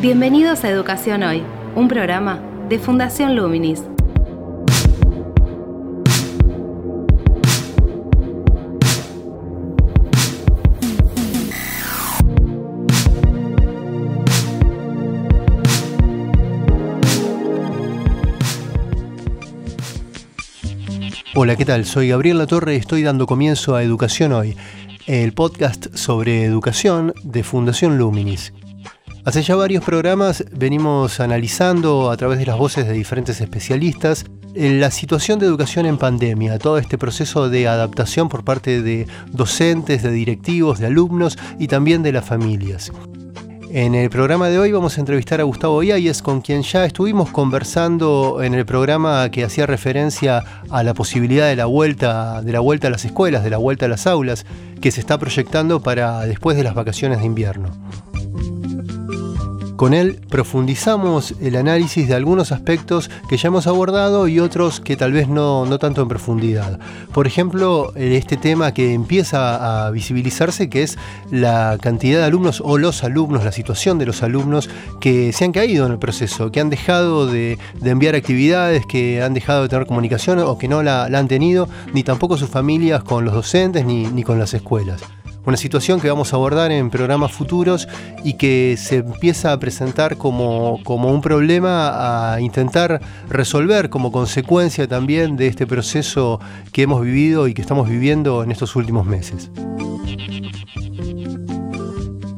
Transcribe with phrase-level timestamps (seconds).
[0.00, 1.42] Bienvenidos a Educación Hoy,
[1.74, 3.82] un programa de Fundación Luminis.
[21.36, 21.84] Hola, ¿qué tal?
[21.84, 24.56] Soy Gabriel Latorre y estoy dando comienzo a Educación Hoy,
[25.06, 28.52] el podcast sobre educación de Fundación Luminis.
[29.24, 34.24] Hace ya varios programas venimos analizando a través de las voces de diferentes especialistas
[34.54, 39.06] eh, la situación de educación en pandemia, todo este proceso de adaptación por parte de
[39.30, 42.92] docentes, de directivos, de alumnos y también de las familias.
[43.76, 47.30] En el programa de hoy vamos a entrevistar a Gustavo Iáñez, con quien ya estuvimos
[47.30, 52.60] conversando en el programa que hacía referencia a la posibilidad de la vuelta, de la
[52.60, 54.46] vuelta a las escuelas, de la vuelta a las aulas,
[54.80, 57.70] que se está proyectando para después de las vacaciones de invierno.
[59.76, 64.96] Con él profundizamos el análisis de algunos aspectos que ya hemos abordado y otros que
[64.96, 66.78] tal vez no, no tanto en profundidad.
[67.12, 70.96] Por ejemplo, este tema que empieza a visibilizarse, que es
[71.30, 75.52] la cantidad de alumnos o los alumnos, la situación de los alumnos que se han
[75.52, 79.86] caído en el proceso, que han dejado de, enviar actividades, que han dejado de tener
[79.86, 84.06] comunicación o que no la, han tenido, ni tampoco sus familias con los docentes ni,
[84.06, 85.02] ni con las escuelas.
[85.46, 87.86] Una situación que vamos a abordar en programas futuros
[88.24, 94.88] y que se empieza a presentar como, como un problema a intentar resolver como consecuencia
[94.88, 96.40] también de este proceso
[96.72, 99.50] que hemos vivido y que estamos viviendo en estos últimos meses.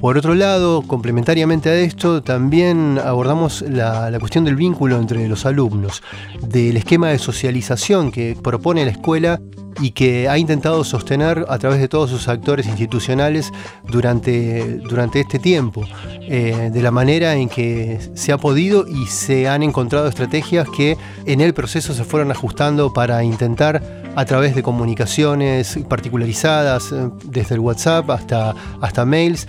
[0.07, 5.45] Por otro lado, complementariamente a esto, también abordamos la, la, cuestión del vínculo entre los
[5.47, 6.01] alumnos,
[6.41, 9.41] del esquema de socialización que propone la escuela
[9.81, 13.53] y que ha intentado sostener a través de todos sus actores institucionales
[13.89, 15.85] durante, durante este tiempo,
[16.21, 20.97] eh, de la manera en que se ha podido y se han encontrado estrategias que
[21.25, 23.83] en el proceso se fueron ajustando para intentar
[24.15, 29.47] a través de comunicaciones particularizadas, eh, desde el WhatsApp hasta, hasta mails,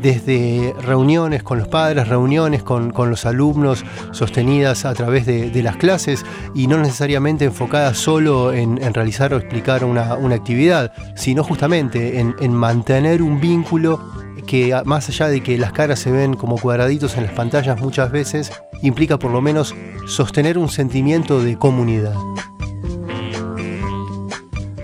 [0.00, 6.24] desde reuniones con los padres, reuniones con, los alumnos sostenidas a través de, las clases
[6.54, 13.22] y no necesariamente enfocadas solo en, realizar o explicar una, actividad, sino justamente en, mantener
[13.22, 14.00] un vínculo
[14.46, 18.12] que más allá de que las caras se ven como cuadraditos en las pantallas muchas
[18.12, 18.52] veces,
[18.82, 19.74] implica por lo menos
[20.06, 22.14] sostener un sentimiento de comunidad.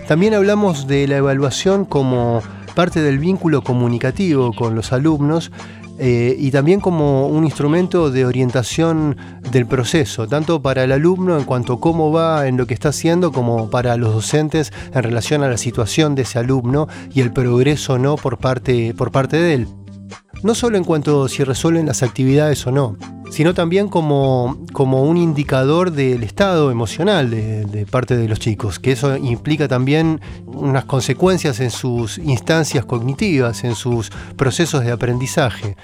[0.09, 2.43] También hablamos de la evaluación como
[2.75, 5.51] parte del vínculo comunicativo con los alumnos
[5.99, 9.17] eh, y también como un instrumento de orientación
[9.51, 12.89] del proceso, tanto para el alumno en cuanto a cómo va en lo que está
[12.89, 17.33] haciendo, como para los docentes en relación a la situación de ese alumno y el
[17.33, 19.69] progreso no por parte, por parte de él.
[20.43, 22.97] No solo en cuanto a si resuelven las actividades o no,
[23.33, 28.93] sino también como, como un indicador del estado emocional de, parte de los chicos, que
[28.93, 35.77] eso implica también unas consecuencias en sus instancias cognitivas, en sus procesos de aprendizaje.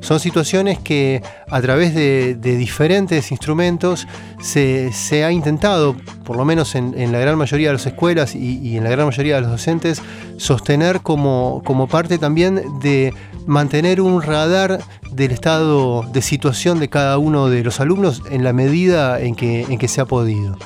[0.00, 4.06] Son situaciones que a través de, diferentes instrumentos
[4.40, 8.76] se, ha intentado, por lo menos en, la gran mayoría de las escuelas y, y,
[8.76, 10.00] en la gran mayoría de los docentes,
[10.36, 13.12] sostener como, como parte también de
[13.46, 14.80] mantener un radar
[15.10, 19.88] del estado de situación de cada uno de los alumnos en la medida en que,
[19.88, 20.56] se ha podido.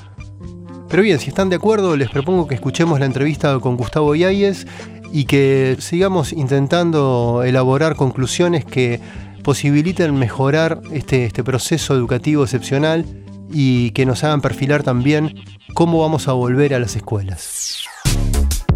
[0.88, 4.66] Pero bien, si están de acuerdo, les propongo que escuchemos la entrevista con Gustavo Yáñez
[5.12, 9.00] y que sigamos intentando elaborar conclusiones que
[9.42, 13.04] posibiliten mejorar este, este proceso educativo excepcional
[13.52, 15.34] y que nos hagan perfilar también
[15.74, 17.84] cómo vamos a volver a las escuelas.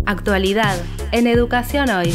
[0.06, 0.76] Actualidad
[1.12, 2.12] en Educación Hoy.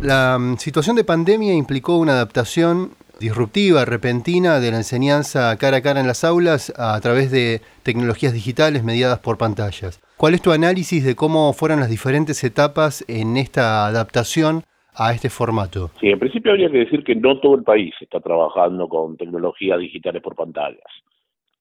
[0.00, 5.82] La mm, situación de pandemia implicó una adaptación disruptiva, repentina de la enseñanza cara a
[5.82, 10.02] cara en las aulas a través de tecnologías digitales mediadas por pantallas.
[10.18, 14.64] ¿Cuál es tu análisis de cómo fueron las diferentes etapas en esta adaptación
[14.94, 15.90] a este formato?
[15.98, 19.78] Sí, en principio habría que decir que no todo el país está trabajando con tecnologías
[19.78, 20.84] digitales por pantallas.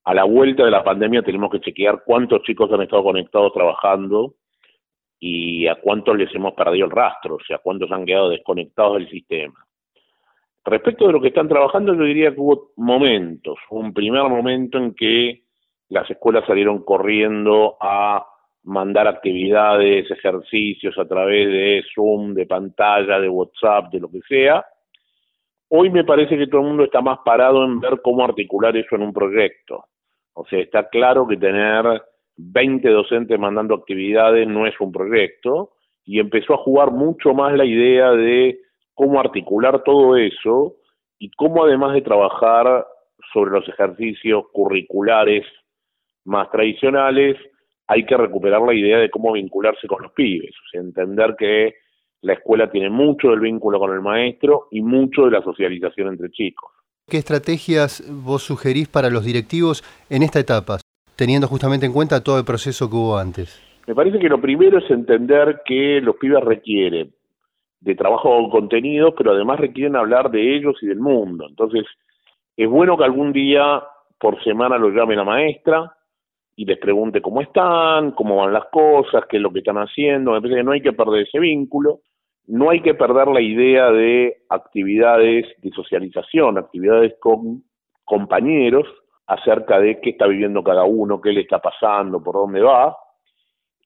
[0.03, 4.35] A la vuelta de la pandemia tenemos que chequear cuántos chicos han estado conectados trabajando
[5.27, 9.09] y a cuántos les hemos perdido el rastro, o sea, cuántos han quedado desconectados del
[9.09, 9.55] sistema.
[10.63, 14.93] Respecto de lo que están trabajando, yo diría que hubo momentos, un primer momento en
[14.93, 15.41] que
[15.89, 18.23] las escuelas salieron corriendo a
[18.65, 24.63] mandar actividades, ejercicios a través de Zoom, de pantalla, de WhatsApp, de lo que sea.
[25.69, 28.95] Hoy me parece que todo el mundo está más parado en ver cómo articular eso
[28.95, 29.85] en un proyecto.
[30.33, 32.03] O sea, está claro que tener
[32.37, 35.71] 20 docentes mandando actividades no es un proyecto
[36.03, 38.59] y empezó a jugar mucho más la idea de
[38.93, 40.75] cómo articular todo eso
[41.17, 42.85] y cómo además de trabajar
[43.33, 45.45] sobre los ejercicios curriculares
[46.25, 47.37] más tradicionales,
[47.87, 51.75] hay que recuperar la idea de cómo vincularse con los pibes, o sea, entender que
[52.21, 56.31] la escuela tiene mucho del vínculo con el maestro y mucho de la socialización entre
[56.31, 56.71] chicos.
[57.07, 60.79] ¿Qué estrategias vos sugerís para los directivos en esta etapa,
[61.15, 63.61] teniendo justamente en cuenta todo el proceso que hubo antes?
[63.87, 67.13] Me parece que lo primero es entender que los pibes requieren
[67.79, 71.45] de trabajo con contenido, pero además requieren hablar de ellos y del mundo.
[71.47, 71.85] Entonces,
[72.57, 73.83] es bueno que algún día
[74.19, 75.95] por semana lo llame la maestra
[76.55, 80.31] y les pregunte cómo están, cómo van las cosas, qué es lo que están haciendo.
[80.31, 81.99] Me parece que no hay que perder ese vínculo.
[82.47, 87.63] No hay que perder la idea de actividades de socialización, actividades con
[88.03, 88.87] compañeros
[89.27, 92.95] acerca de qué está viviendo cada uno, qué le está pasando, por dónde va.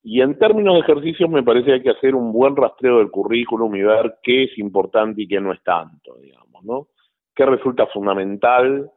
[0.03, 3.11] Y en términos de ejercicios me parece que hay que hacer un buen rastreo del
[3.11, 6.87] currículum y ver qué es importante y qué no es tanto, digamos, ¿no?
[7.35, 8.89] Qué resulta fundamental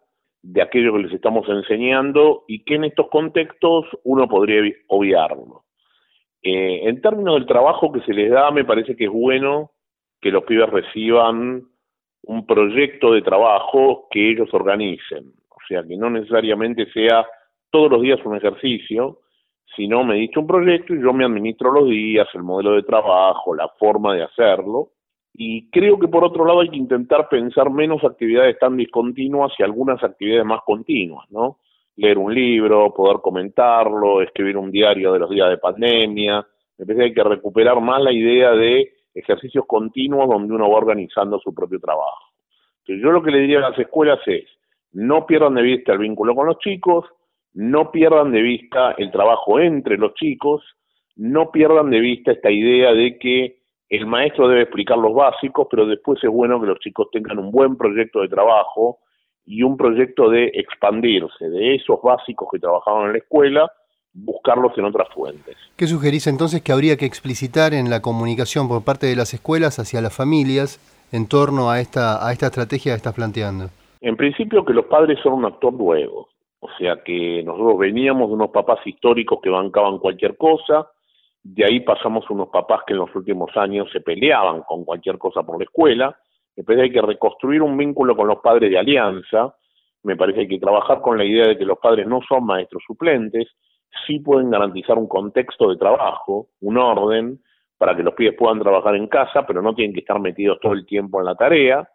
[0.43, 5.65] de aquello que les estamos enseñando y qué en estos contextos uno podría obviarlo.
[6.43, 9.71] Eh, en términos del trabajo que se les da, me parece que es bueno
[10.21, 11.62] que los pibes reciban
[12.25, 15.33] un proyecto de trabajo que ellos organicen.
[15.62, 17.26] O sea, que no necesariamente sea
[17.70, 19.20] todos los días un ejercicio,
[19.76, 23.55] sino me dicho un proyecto y yo me administro los días, el modelo de trabajo,
[23.55, 24.91] la forma de hacerlo.
[25.35, 29.62] Y creo que por otro lado hay que intentar pensar menos actividades tan discontinuas y
[29.62, 31.59] algunas actividades más continuas, ¿no?
[31.97, 36.47] leer un libro, poder comentarlo, escribir un diario de los días de pandemia.
[36.79, 40.76] Me parece que hay que recuperar más la idea de ejercicios continuos donde uno va
[40.76, 42.32] organizando su propio trabajo.
[42.81, 44.44] Entonces, yo lo que le diría a las escuelas es,
[44.93, 47.06] no pierdan de vista el vínculo con los chicos,
[47.55, 50.62] no pierdan de vista el trabajo entre los chicos,
[51.17, 55.87] no pierdan de vista esta idea de que el maestro debe explicar los básicos, pero
[55.87, 59.00] después es bueno que los chicos tengan un buen proyecto de trabajo
[59.44, 63.73] y un proyecto de expandirse de esos básicos que trabajaban en la escuela,
[64.15, 65.56] buscarlos en otras fuentes.
[65.77, 69.79] ¿Qué sugerís entonces que habría que explicitar en la comunicación por parte de las escuelas
[69.79, 70.81] hacia las familias
[71.12, 73.69] en torno a esta, a esta estrategia que estás planteando?
[74.02, 76.28] En principio que los padres son un actor nuevo,
[76.58, 80.88] o sea que nosotros veníamos de unos papás históricos que bancaban cualquier cosa,
[81.44, 85.44] de ahí pasamos unos papás que en los últimos años se peleaban con cualquier cosa
[85.44, 86.16] por la escuela,
[86.56, 89.54] que hay que reconstruir un vínculo con los padres de alianza,
[90.02, 92.44] me parece que hay que trabajar con la idea de que los padres no son
[92.44, 93.49] maestros suplentes,
[94.04, 97.38] sí pueden garantizar un contexto de trabajo, un orden,
[97.78, 100.72] para que los pibes puedan trabajar en casa, pero no tienen que estar metidos todo
[100.72, 101.88] el tiempo en la tarea.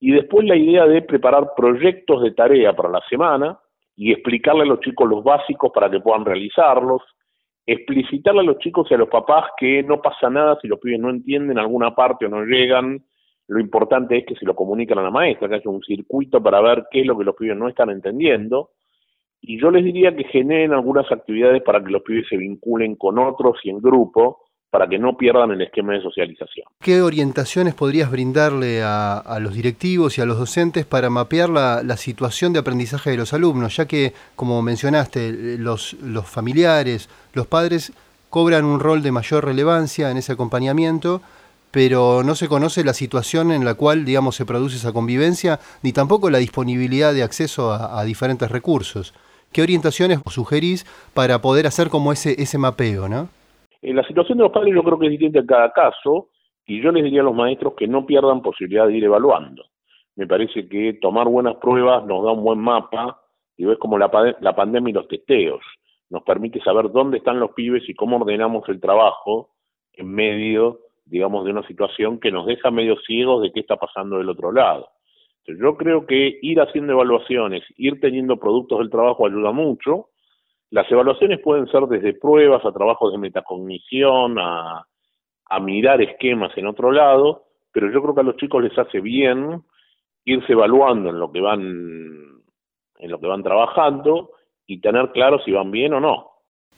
[0.00, 3.58] Y después la idea de preparar proyectos de tarea para la semana
[3.96, 7.02] y explicarle a los chicos los básicos para que puedan realizarlos,
[7.64, 11.00] explicitarle a los chicos y a los papás que no pasa nada si los pibes
[11.00, 13.04] no entienden alguna parte o no llegan,
[13.48, 16.60] lo importante es que se lo comunican a la maestra, que haya un circuito para
[16.60, 18.70] ver qué es lo que los pibes no están entendiendo.
[19.40, 23.18] Y yo les diría que generen algunas actividades para que los pibes se vinculen con
[23.18, 26.66] otros y en grupo, para que no pierdan el esquema de socialización.
[26.80, 32.52] ¿Qué orientaciones podrías brindarle a, los directivos y a los docentes para mapear la, situación
[32.52, 33.76] de aprendizaje de los alumnos?
[33.76, 37.92] Ya que, como mencionaste, los, familiares, los padres
[38.28, 41.22] cobran un rol de mayor relevancia en ese acompañamiento
[41.72, 45.92] pero no se conoce la situación en la cual, digamos, se produce esa convivencia, ni
[45.92, 49.12] tampoco la disponibilidad de acceso a, diferentes recursos.
[49.52, 53.28] ¿Qué orientaciones sugerís para poder hacer como ese, ese mapeo, no?
[53.92, 56.28] La situación de los padres yo creo que es distinta en cada caso,
[56.66, 59.64] y yo les diría a los maestros que no pierdan posibilidad de ir evaluando.
[60.16, 63.20] Me parece que tomar buenas pruebas nos da un buen mapa,
[63.56, 65.60] y es como la, la pandemia y los testeos.
[66.10, 69.50] Nos permite saber dónde están los pibes y cómo ordenamos el trabajo
[69.92, 74.18] en medio digamos, de una situación que nos deja medio ciegos de qué está pasando
[74.18, 74.88] del otro lado.
[75.46, 80.08] Yo creo que ir haciendo evaluaciones, ir teniendo productos del trabajo ayuda mucho.
[80.70, 84.86] Las evaluaciones pueden ser desde pruebas a trabajos de metacognición, a,
[85.46, 89.00] a mirar esquemas en otro lado, pero yo creo que a los chicos les hace
[89.00, 89.62] bien
[90.24, 91.60] irse evaluando en lo que van
[92.98, 94.30] en lo que van trabajando
[94.66, 96.30] y tener claro si van bien o no.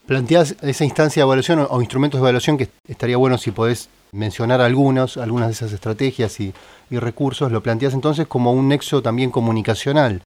[0.07, 4.61] ¿Planteás esa instancia de evaluación o instrumentos de evaluación que estaría bueno si podés mencionar
[4.61, 6.55] algunos, algunas de esas estrategias y,
[6.91, 10.23] recursos, lo planteas entonces como un nexo también comunicacional.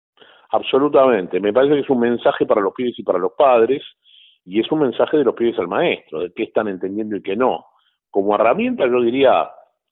[0.52, 3.84] Absolutamente, me parece que es un mensaje para los pibes y para los padres,
[4.46, 7.38] y es un mensaje de los pibes al maestro, de qué están entendiendo y qué
[7.38, 7.66] no.
[8.10, 9.50] Como herramienta yo diría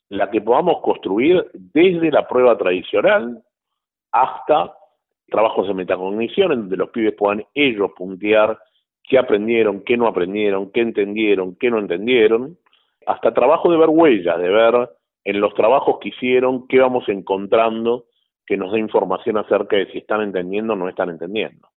[0.09, 3.41] la que podamos construir desde la prueba tradicional
[4.11, 4.73] hasta
[5.29, 8.59] trabajos de metacognición, en donde los pibes puedan ellos puntear
[9.03, 12.57] qué aprendieron, qué no aprendieron, qué entendieron, qué no entendieron,
[13.05, 14.89] hasta trabajo de ver huellas, de ver
[15.23, 18.05] en los trabajos que hicieron, qué vamos encontrando
[18.49, 21.69] que nos dé información acerca de si están entendiendo o no están entendiendo.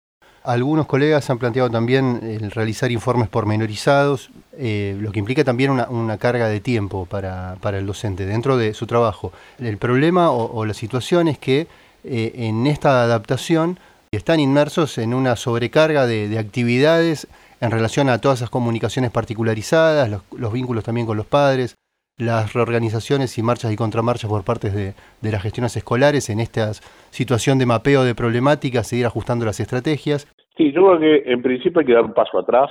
[0.42, 6.18] Algunos colegas han planteado también el realizar informes pormenorizados, eh, lo que implica también una,
[6.18, 9.34] carga de tiempo para, el docente dentro de su trabajo.
[9.60, 11.68] El problema o, la situación es que
[12.06, 13.78] eh, en esta adaptación
[14.12, 17.28] están inmersos en una sobrecarga de, actividades
[17.60, 21.76] en relación a todas esas comunicaciones particularizadas, los vínculos también con los padres,
[22.18, 26.74] las reorganizaciones y marchas y contramarchas por parte de, las gestiones escolares en esta
[27.10, 30.32] situación de mapeo de problemáticas, seguir ajustando las estrategias?
[30.56, 32.70] Sí, yo creo que en principio hay que dar un paso atrás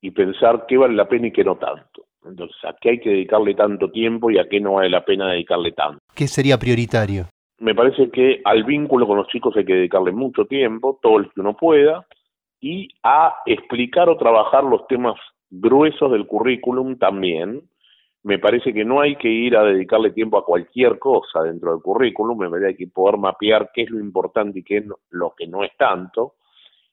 [0.00, 2.04] y pensar qué vale la pena y qué no tanto.
[2.24, 5.30] Entonces, ¿a qué hay que dedicarle tanto tiempo y a qué no vale la pena
[5.30, 5.98] dedicarle tanto?
[6.14, 7.26] ¿Qué sería prioritario?
[7.58, 11.30] Me parece que al vínculo con los chicos hay que dedicarle mucho tiempo, todo el
[11.30, 12.06] que uno pueda,
[12.60, 15.16] y a explicar o trabajar los temas
[15.50, 17.62] gruesos del currículum también,
[18.22, 21.82] me parece que no hay que ir a dedicarle tiempo a cualquier cosa dentro del
[21.82, 24.84] currículum, me parece que hay que poder mapear qué es lo importante y qué es
[25.10, 26.34] lo que no es tanto.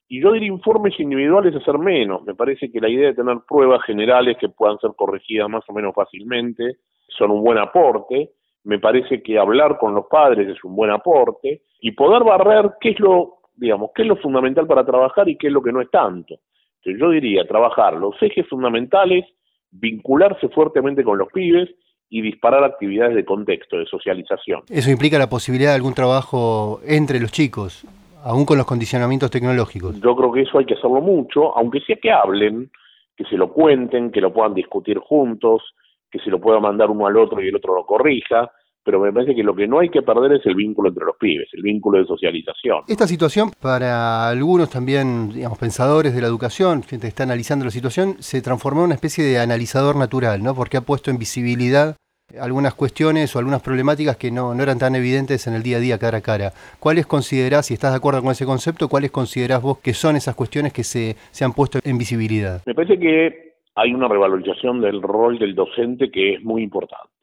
[0.10, 2.24] Y yo diría informes individuales hacer menos.
[2.24, 5.74] Me parece que la idea de tener pruebas generales que puedan ser corregidas más o
[5.74, 6.78] menos fácilmente
[7.10, 8.32] son un buen aporte.
[8.64, 12.92] Me parece que hablar con los padres es un buen aporte y poder barrer qué
[12.92, 15.82] es lo, digamos, qué es lo fundamental para trabajar y qué es lo que no
[15.82, 16.36] es tanto.
[16.78, 19.26] Entonces yo diría trabajar los ejes fundamentales
[19.72, 21.70] vincularse fuertemente con los pibes
[22.10, 24.62] y disparar actividades de contexto, de socialización.
[24.70, 27.86] Eso implica la posibilidad de algún trabajo entre los chicos,
[28.24, 30.00] aún con los condicionamientos tecnológicos.
[30.00, 32.72] Yo creo que eso hay que hacerlo mucho, aunque sea que hablen,
[33.16, 35.62] que se lo cuenten, que lo puedan discutir juntos,
[36.10, 38.50] que se lo pueda mandar uno al otro y el otro lo corrija,
[38.88, 41.18] pero me parece que lo que no hay que perder es el vínculo entre los
[41.18, 42.84] pibes, el vínculo de socialización.
[42.88, 47.72] Esta situación, para algunos también, digamos, pensadores de la educación, gente que está analizando la
[47.72, 50.56] situación, se transformó en una especie de analizador natural, ¿no?
[50.56, 51.98] Porque ha puesto en visibilidad
[52.40, 55.82] algunas cuestiones o algunas problemáticas que no, no eran tan evidentes en el día a
[55.82, 56.54] día cara a cara.
[56.80, 60.34] ¿Cuáles considerás, si estás de acuerdo con ese concepto, cuáles considerás vos que son esas
[60.34, 62.62] cuestiones que se, se han puesto en visibilidad?
[62.66, 67.17] Me parece que hay una revalorización del rol del docente que es muy importante.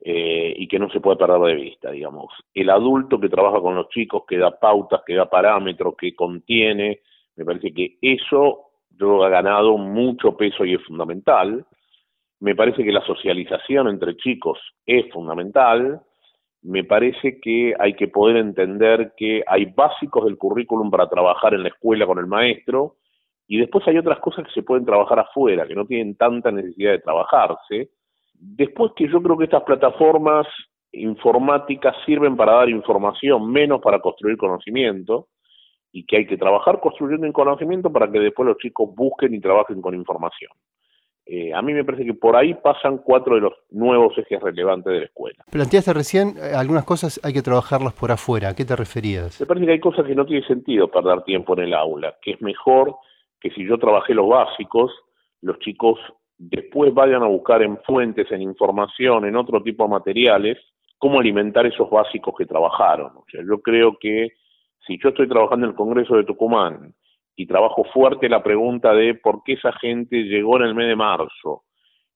[0.00, 2.32] Eh, y que no se puede perder de vista, digamos.
[2.54, 7.00] El adulto que trabaja con los chicos, que da pautas, que da parámetros, que contiene,
[7.34, 11.64] me parece que eso yo ha ganado mucho peso y es fundamental.
[12.40, 16.00] Me parece que la socialización entre chicos es fundamental.
[16.62, 21.64] Me parece que hay que poder entender que hay básicos del currículum para trabajar en
[21.64, 22.96] la escuela con el maestro
[23.48, 26.92] y después hay otras cosas que se pueden trabajar afuera, que no tienen tanta necesidad
[26.92, 27.90] de trabajarse
[28.40, 30.46] Después que yo creo que estas plataformas
[30.92, 35.28] informáticas sirven para dar información, menos para construir conocimiento,
[35.92, 39.40] y que hay que trabajar construyendo en conocimiento para que después los chicos busquen y
[39.40, 40.50] trabajen con información.
[41.30, 44.90] Eh, a mí me parece que por ahí pasan cuatro de los nuevos ejes relevantes
[44.90, 45.44] de la escuela.
[45.50, 48.48] Planteaste recién, eh, algunas cosas hay que trabajarlas por afuera.
[48.48, 49.38] ¿A qué te referías?
[49.38, 52.32] Me parece que hay cosas que no tiene sentido perder tiempo en el aula, que
[52.32, 52.96] es mejor
[53.40, 54.90] que si yo trabajé los básicos,
[55.42, 55.98] los chicos
[56.38, 60.58] después vayan a buscar en fuentes, en información, en otro tipo de materiales,
[60.96, 63.10] cómo alimentar esos básicos que trabajaron.
[63.16, 64.32] O sea, yo creo que
[64.86, 66.94] si yo estoy trabajando en el Congreso de Tucumán
[67.36, 70.96] y trabajo fuerte la pregunta de por qué esa gente llegó en el mes de
[70.96, 71.64] marzo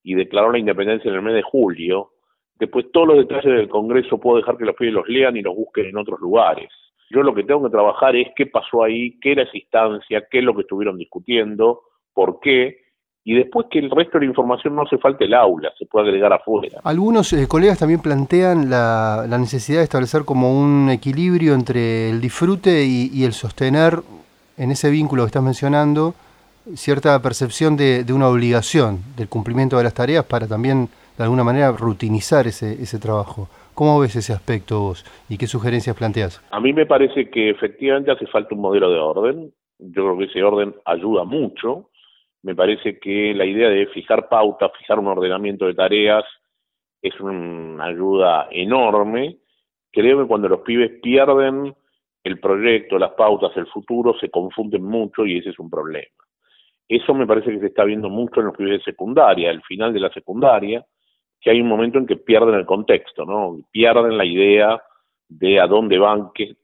[0.02, 2.10] y declaró la independencia en el mes de julio,
[2.58, 5.54] después todos los detalles del Congreso puedo dejar que los pibes los lean y los
[5.54, 6.70] busquen en otros lugares.
[7.10, 10.38] Yo lo que tengo que trabajar es qué pasó ahí, qué era esa instancia, qué
[10.38, 11.82] es lo que estuvieron discutiendo,
[12.14, 12.81] por qué,
[13.24, 16.08] y después que el resto de la información no se falte el aula, se puede
[16.08, 16.80] agregar afuera.
[16.82, 22.84] Algunos eh, colegas también plantean la, necesidad de establecer como un equilibrio entre el disfrute
[22.84, 24.00] y, el sostener
[24.56, 26.14] en ese vínculo que estás mencionando
[26.74, 31.70] cierta percepción de, una obligación del cumplimiento de las tareas para también de alguna manera
[31.72, 33.48] rutinizar ese, ese trabajo.
[33.74, 36.42] ¿Cómo ves ese aspecto vos y qué sugerencias planteas?
[36.50, 39.52] A mí me parece que efectivamente hace falta un modelo de orden.
[39.78, 41.88] Yo creo que ese orden ayuda mucho
[42.42, 46.24] me parece que la idea de fijar pautas, fijar un ordenamiento de tareas,
[47.00, 49.38] es una ayuda enorme.
[49.90, 51.74] Creo que cuando los pibes pierden
[52.24, 56.06] el proyecto, las pautas, el futuro, se confunden mucho y ese es un problema.
[56.88, 59.92] Eso me parece que se está viendo mucho en los pibes de secundaria, al final
[59.92, 60.84] de la secundaria,
[61.40, 63.58] que hay un momento en que pierden el contexto, ¿no?
[63.70, 64.80] Pierden la idea
[65.28, 66.56] de a dónde van, qué,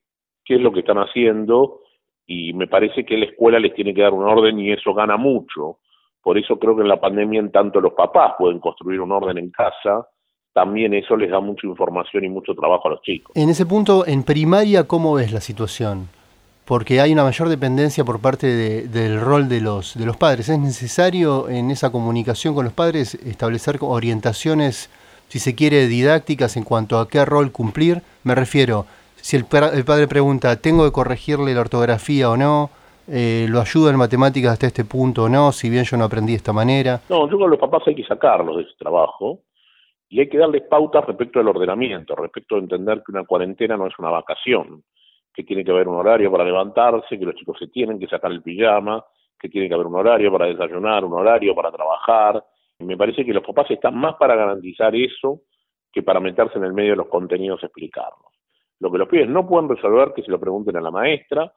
[0.44, 1.80] qué es lo que están haciendo
[2.28, 5.16] y me parece que la escuela les tiene que dar un orden y eso gana
[5.16, 5.78] mucho.
[6.22, 9.38] Por eso creo que en la pandemia en tanto los papás pueden construir un orden
[9.38, 10.06] en casa,
[10.52, 13.34] también eso les da mucha información y mucho trabajo a los chicos.
[13.34, 16.08] En ese punto, en primaria, ¿cómo ves la situación?
[16.66, 18.46] Porque hay una mayor dependencia por parte
[18.86, 20.50] del rol de los, de los padres.
[20.50, 24.90] ¿Es necesario en esa comunicación con los padres establecer orientaciones
[25.28, 28.02] si se quiere, didácticas en cuanto a qué rol cumplir.
[28.24, 28.86] Me refiero,
[29.20, 32.70] si el, padre pregunta, ¿tengo que corregirle la ortografía o no?
[33.10, 35.52] Eh, ¿Lo ayuda en matemáticas hasta este punto o no?
[35.52, 37.00] Si bien yo no aprendí de esta manera.
[37.08, 39.40] No, yo creo que los papás hay que sacarlos de ese trabajo
[40.08, 43.86] y hay que darles pautas respecto al ordenamiento, respecto a entender que una cuarentena no
[43.86, 44.82] es una vacación,
[45.34, 48.32] que tiene que haber un horario para levantarse, que los chicos se tienen que sacar
[48.32, 49.04] el pijama,
[49.38, 52.44] que tiene que haber un horario para desayunar, un horario para trabajar.
[52.80, 55.42] Me parece que los papás están más para garantizar eso
[55.92, 58.37] que para meterse en el medio de los contenidos y explicarlos.
[58.80, 61.52] Lo que los pibes no pueden resolver, que se lo pregunten a la maestra,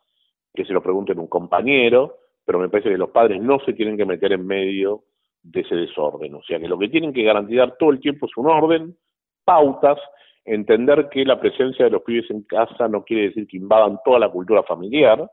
[0.54, 3.74] que se lo pregunten a un compañero, pero me parece que los padres no se
[3.74, 5.04] tienen que meter en medio
[5.44, 6.36] de ese desorden.
[6.36, 8.98] O sea que lo que tienen que garantizar todo el tiempo es un orden,
[9.44, 10.00] pautas,
[10.44, 14.20] entender que la presencia de los pibes en casa no quiere decir que invadan toda
[14.20, 15.30] la cultura familiar,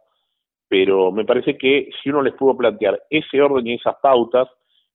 [0.68, 4.48] pero me parece que si uno les pudo plantear ese orden y esas pautas,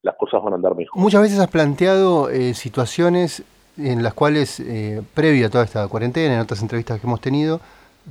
[0.03, 1.01] las cosas van a andar mejor.
[1.01, 3.43] Muchas veces has planteado eh, situaciones
[3.77, 7.59] en las cuales, eh, previo a toda esta cuarentena, en otras entrevistas que hemos tenido,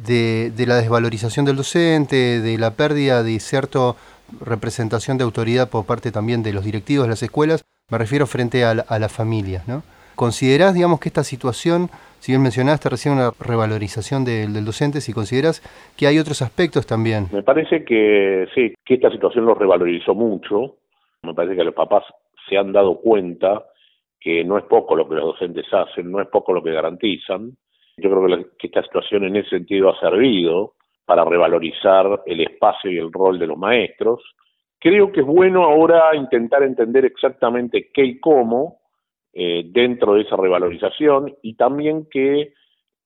[0.06, 3.94] de, de, la desvalorización del docente, de la pérdida de cierta
[4.40, 8.64] representación de autoridad por parte también de los directivos de las escuelas, me refiero frente
[8.64, 9.82] a, las familias, ¿no?
[10.16, 11.88] ¿Considerás, digamos, que esta situación,
[12.20, 15.60] si bien mencionaste recién una revalorización del, docente, si consideras
[15.96, 17.26] que hay otros aspectos también?
[17.32, 20.76] Me parece que sí, que esta situación lo revalorizó mucho.
[21.22, 22.04] Me parece que los papás
[22.48, 23.62] se han dado cuenta
[24.22, 27.56] que no es poco lo que los docentes hacen, no es poco lo que garantizan.
[27.96, 30.74] Yo creo que, que esta situación en ese sentido ha servido
[31.04, 34.22] para revalorizar el espacio y el rol de los maestros.
[34.78, 38.80] Creo que es bueno ahora intentar entender exactamente qué y cómo
[39.32, 42.52] eh, dentro de esa revalorización y también que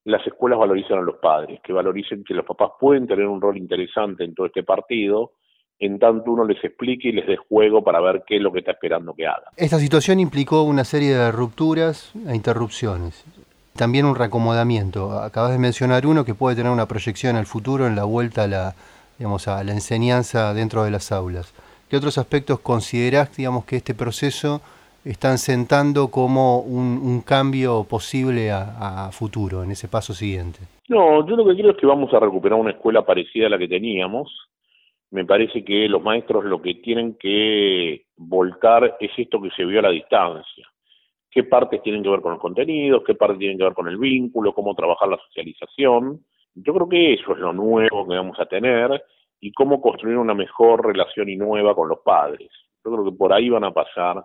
[0.05, 3.57] las escuelas valoricen a los padres, que valoricen que los papás pueden tener un rol
[3.57, 5.33] interesante en todo este partido,
[5.79, 8.61] en tanto uno les explique y les dé juego para ver qué es lo que
[8.61, 9.53] está esperando que hagan.
[9.57, 13.25] Esta situación implicó una serie de rupturas e interrupciones,
[13.77, 15.13] también un reacomodamiento.
[15.19, 18.47] Acabas de mencionar uno que puede tener una proyección al futuro en la vuelta a
[18.47, 18.75] la,
[19.19, 21.55] digamos, a la enseñanza dentro de las aulas.
[21.91, 24.61] ¿Qué otros aspectos considerás, digamos, que este proceso
[25.05, 30.59] están sentando como un, cambio posible a, futuro, en ese paso siguiente?
[30.89, 33.59] No, yo lo que creo es que vamos a recuperar una escuela parecida a la
[33.59, 34.33] que teníamos.
[35.17, 39.79] Me parece que los maestros lo que tienen que volcar es esto que se vio
[39.79, 40.69] a la distancia.
[41.31, 43.03] ¿Qué partes tienen que ver con los contenidos?
[43.03, 44.53] ¿Qué partes tienen que ver con el vínculo?
[44.53, 46.23] ¿Cómo trabajar la socialización?
[46.55, 49.03] Yo creo que eso es lo nuevo que vamos a tener
[49.41, 52.51] y cómo construir una mejor relación y nueva con los padres.
[52.85, 54.23] Yo creo que por ahí van a pasar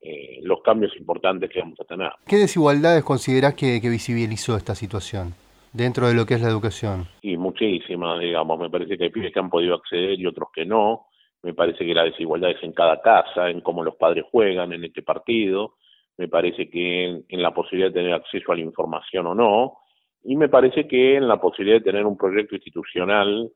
[0.00, 2.10] eh, los cambios importantes que vamos a tener.
[2.26, 5.34] ¿Qué desigualdades considerás que, visibilizó esta situación
[5.74, 7.06] dentro de lo que es la educación?
[7.20, 8.58] Y muchísimas, digamos.
[8.58, 11.08] Me parece que hay pibes que han podido acceder y otros que no.
[11.42, 14.84] Me parece que la desigualdad es en cada casa, en cómo los padres juegan en
[14.84, 15.74] este partido.
[16.16, 19.78] Me parece que en, en la posibilidad de tener acceso a la información o no.
[20.22, 23.50] Y me parece que en la posibilidad de tener un proyecto institucional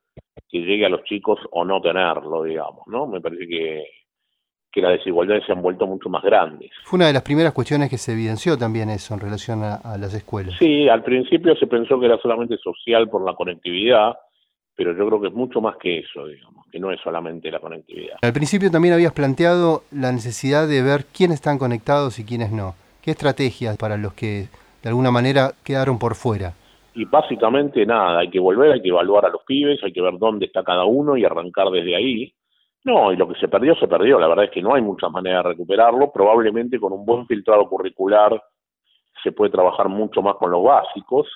[0.51, 3.07] que llegue a los chicos o no tenerlo, digamos, ¿no?
[3.07, 3.85] Me parece que
[4.79, 6.71] que las desigualdades se han vuelto mucho más grandes.
[6.85, 10.15] Fue una de las primeras cuestiones que se evidenció también eso en relación a, las
[10.15, 10.57] escuelas.
[10.57, 14.17] Sí, al principio se pensó que era solamente social por la conectividad,
[14.77, 17.59] pero yo creo que es mucho más que eso, digamos, que no es solamente la
[17.59, 18.19] conectividad.
[18.23, 22.75] Al principio también habías planteado la necesidad de ver quiénes están conectados y quiénes no.
[23.03, 24.47] ¿Qué estrategias para los que
[24.83, 26.55] de alguna manera quedaron por fuera?
[26.95, 30.19] Y básicamente nada, hay que volver, hay que evaluar a los pibes, hay que ver
[30.19, 32.33] dónde está cada uno y arrancar desde ahí
[32.85, 34.19] no, y lo que se perdió, se perdió.
[34.19, 36.13] La verdad es que no hay muchas maneras de recuperarlo.
[36.13, 38.43] Probablemente con un buen filtrado curricular
[39.23, 41.29] se puede trabajar mucho más con los básicos.